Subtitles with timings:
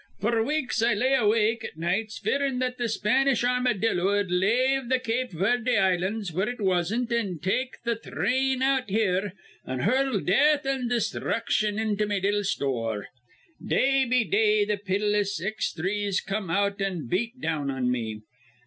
[0.19, 4.97] F'r weeks I lay awake at nights fearin' that th' Spanish ar rmadillo'd lave the
[4.97, 9.33] Cape Verde Islands, where it wasn't, an' take th' thrain out here,
[9.63, 13.09] an' hur rl death an' desthruction into me little store.
[13.63, 18.21] Day be day th' pitiless exthries come out an' beat down on me.